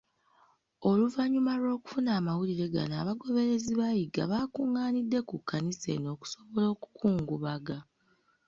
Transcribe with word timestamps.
Oluvannyuma 0.89 1.51
lw'okufuna 1.61 2.09
amawulire 2.19 2.65
gano, 2.73 2.95
abagoberezi 3.01 3.71
ba 3.79 3.89
Yiga 3.97 4.23
bakung'anidde 4.31 5.19
ku 5.29 5.35
kkanisa 5.39 5.87
eno 5.95 6.07
okusobola 6.15 6.65
okukungubaga. 6.73 7.77